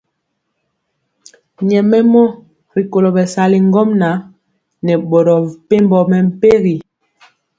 [1.67, 2.23] Nyɛmemɔ
[2.75, 4.15] rikolo bɛsali ŋgomnaŋ
[4.85, 6.75] nɛ boro mepempɔ mɛmpegi.